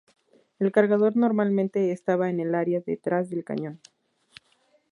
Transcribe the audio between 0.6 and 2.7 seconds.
cargador normalmente estaba en el